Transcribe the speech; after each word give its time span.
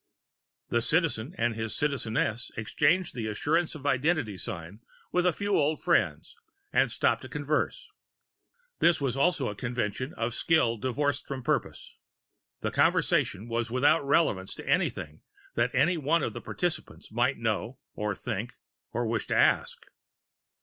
The 0.69 0.81
Citizen 0.81 1.35
and 1.37 1.53
his 1.53 1.75
Citizeness 1.75 2.49
exchanged 2.57 3.13
the 3.13 3.27
assurance 3.27 3.75
of 3.75 3.85
identity 3.85 4.35
sign 4.35 4.79
with 5.11 5.27
a 5.27 5.31
few 5.31 5.55
old 5.55 5.79
friends 5.79 6.35
and 6.73 6.89
stopped 6.89 7.21
to 7.21 7.29
converse. 7.29 7.87
This 8.79 8.99
also 8.99 9.45
was 9.45 9.53
a 9.53 9.55
convention 9.55 10.15
of 10.15 10.33
skill 10.33 10.77
divorced 10.77 11.27
from 11.27 11.43
purpose. 11.43 11.93
The 12.61 12.71
conversation 12.71 13.47
was 13.47 13.69
without 13.69 14.03
relevance 14.03 14.55
to 14.55 14.67
anything 14.67 15.21
that 15.53 15.69
any 15.75 15.97
one 15.97 16.23
of 16.23 16.33
the 16.33 16.41
participants 16.41 17.11
might 17.11 17.37
know, 17.37 17.77
or 17.93 18.15
think, 18.15 18.55
or 18.91 19.05
wish 19.05 19.27
to 19.27 19.35
ask. 19.35 19.85